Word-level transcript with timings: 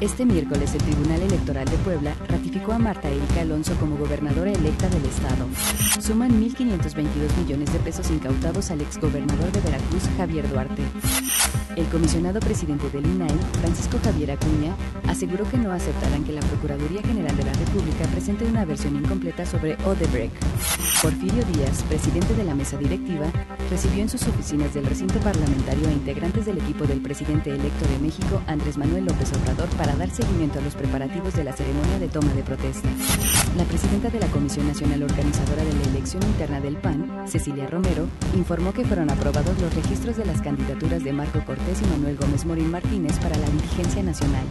Este 0.00 0.24
miércoles 0.26 0.74
el 0.74 0.82
Tribunal 0.82 1.22
Electoral 1.22 1.64
de 1.64 1.76
Puebla 1.78 2.14
ratificó 2.28 2.72
a 2.72 2.78
Marta 2.78 3.08
Erika 3.08 3.40
Alonso 3.40 3.74
como 3.80 3.96
gobernadora 3.96 4.52
electa 4.52 4.88
del 4.88 5.04
estado. 5.06 5.46
Suman 6.00 6.32
1.522 6.40 7.36
millones 7.42 7.72
de 7.72 7.78
pesos 7.78 8.10
incautados 8.10 8.70
al 8.70 8.82
exgobernador 8.82 9.50
de 9.52 9.60
Veracruz, 9.60 10.02
Javier 10.16 10.48
Duarte. 10.50 10.82
El 11.76 11.84
comisionado 11.86 12.40
presidente 12.40 12.88
del 12.88 13.06
INAI, 13.06 13.38
Francisco 13.60 13.98
Javier 14.02 14.30
Acuña, 14.30 14.74
aseguró 15.08 15.48
que 15.50 15.58
no 15.58 15.72
aceptarán 15.72 16.24
que 16.24 16.32
la 16.32 16.40
Procuraduría 16.40 17.02
General 17.02 17.36
de 17.36 17.44
la 17.44 17.52
República 17.52 18.04
presente 18.12 18.46
una 18.46 18.64
versión 18.64 18.96
incompleta 18.96 19.44
sobre 19.44 19.76
Odebrecht. 19.84 20.34
Porfirio 21.02 21.44
Díaz, 21.52 21.82
presidente 21.82 22.34
de 22.34 22.44
la 22.44 22.54
mesa 22.54 22.78
directiva, 22.78 23.26
recibió 23.68 24.02
en 24.02 24.08
sus 24.08 24.22
oficinas 24.26 24.72
del 24.72 24.86
recinto 24.86 25.18
parlamentario 25.20 25.86
a 25.88 25.92
integrantes 25.92 26.46
del 26.46 26.58
equipo 26.58 26.86
del 26.86 27.02
presidente 27.02 27.50
electo 27.50 27.86
de 27.88 27.98
México, 27.98 28.40
Andrés 28.46 28.78
Manuel 28.78 29.04
López 29.04 29.30
Obrador, 29.34 29.65
para 29.70 29.96
dar 29.96 30.10
seguimiento 30.10 30.58
a 30.58 30.62
los 30.62 30.74
preparativos 30.74 31.34
de 31.34 31.44
la 31.44 31.52
ceremonia 31.52 31.98
de 31.98 32.08
toma 32.08 32.32
de 32.32 32.42
protesta. 32.42 32.88
La 33.56 33.64
presidenta 33.64 34.10
de 34.10 34.20
la 34.20 34.26
Comisión 34.28 34.66
Nacional 34.66 35.02
Organizadora 35.02 35.64
de 35.64 35.72
la 35.72 35.82
Elección 35.90 36.22
Interna 36.22 36.60
del 36.60 36.76
PAN, 36.76 37.24
Cecilia 37.26 37.66
Romero, 37.66 38.06
informó 38.34 38.72
que 38.72 38.84
fueron 38.84 39.10
aprobados 39.10 39.58
los 39.60 39.74
registros 39.74 40.16
de 40.16 40.26
las 40.26 40.42
candidaturas 40.42 41.02
de 41.02 41.12
Marco 41.12 41.44
Cortés 41.44 41.80
y 41.82 41.86
Manuel 41.86 42.16
Gómez 42.16 42.44
Morín 42.44 42.70
Martínez 42.70 43.18
para 43.18 43.36
la 43.36 43.48
dirigencia 43.48 44.02
nacional. 44.02 44.44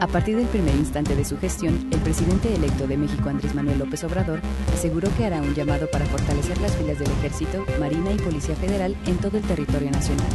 A 0.00 0.06
partir 0.06 0.36
del 0.36 0.46
primer 0.46 0.74
instante 0.74 1.14
de 1.14 1.24
su 1.24 1.38
gestión, 1.38 1.88
el 1.90 2.00
presidente 2.00 2.54
electo 2.54 2.86
de 2.86 2.96
México, 2.96 3.28
Andrés 3.28 3.54
Manuel 3.54 3.78
López 3.78 4.02
Obrador, 4.04 4.40
aseguró 4.74 5.08
que 5.16 5.26
hará 5.26 5.42
un 5.42 5.54
llamado 5.54 5.88
para 5.90 6.06
fortalecer 6.06 6.58
las 6.60 6.76
filas 6.76 6.98
del 6.98 7.10
Ejército, 7.10 7.64
Marina 7.78 8.12
y 8.12 8.16
Policía 8.16 8.56
Federal 8.56 8.96
en 9.06 9.16
todo 9.18 9.36
el 9.36 9.44
territorio 9.44 9.90
nacional. 9.90 10.28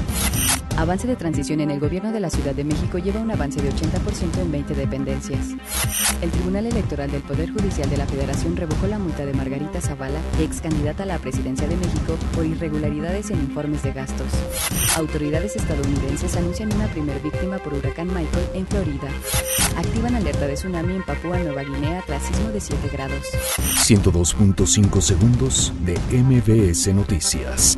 Avance 0.78 1.08
de 1.08 1.16
transición 1.16 1.62
en 1.62 1.72
el 1.72 1.80
gobierno 1.80 2.12
de 2.12 2.20
la 2.20 2.30
Ciudad 2.30 2.54
de 2.54 2.66
México 2.66 2.98
lleva 2.98 3.22
un 3.22 3.32
avance 3.32 3.62
de 3.62 3.72
80% 3.72 4.42
en 4.42 4.52
20 4.52 4.76
dependencias. 4.76 5.52
El 6.22 6.30
Tribunal 6.32 6.66
Electoral 6.66 7.10
del 7.10 7.22
Poder 7.22 7.54
Judicial 7.54 7.90
de 7.90 7.96
la 7.96 8.06
Federación 8.06 8.58
revocó 8.58 8.86
la 8.88 9.00
multa 9.00 9.26
de 9.26 9.34
Margarita 9.34 9.80
Zavala, 9.80 10.20
ex 10.40 10.60
candidata 10.60 11.04
a 11.04 11.06
la 11.06 11.18
presidencia 11.18 11.66
de 11.68 11.78
México, 11.78 12.18
por 12.34 12.46
irregularidades 12.46 13.32
en 13.32 13.40
informes 13.40 13.84
de 13.84 13.94
gastos. 13.94 14.28
Autoridades 14.98 15.56
estadounidenses 15.56 16.36
anuncian 16.36 16.74
una 16.74 16.88
primer 16.88 17.22
víctima 17.22 17.58
por 17.58 17.74
huracán 17.74 18.08
Michael 18.08 18.48
en 18.54 18.68
Florida. 18.68 19.08
Activan 19.78 20.16
alerta 20.16 20.46
de 20.46 20.56
tsunami 20.56 20.96
en 20.96 21.04
Papúa 21.04 21.40
Nueva 21.40 21.64
Guinea 21.64 22.04
tras 22.06 22.24
sismo 22.24 22.50
de 22.50 22.60
7 22.60 22.90
grados. 22.92 23.24
102.5 23.86 25.02
segundos 25.02 25.74
de 25.86 25.98
MBS 26.12 26.94
Noticias. 26.94 27.78